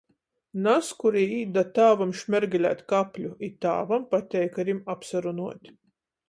Nazkurī 0.67 1.21
īt 1.35 1.51
da 1.57 1.63
tāvam 1.75 2.13
šmergelēt 2.21 2.81
kapļu, 2.93 3.29
i 3.49 3.51
tāvam 3.67 4.09
pateik 4.15 4.59
ar 4.65 4.73
jim 4.73 4.81
apsarunuot. 4.97 5.71